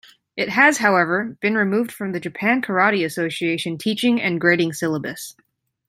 It 0.35 0.49
has, 0.49 0.79
however, 0.79 1.37
been 1.41 1.53
removed 1.53 1.91
from 1.91 2.11
the 2.11 2.19
Japan 2.19 2.63
Karate 2.63 3.05
Association 3.05 3.77
teaching 3.77 4.19
and 4.19 4.41
grading 4.41 4.73
syllabus. 4.73 5.35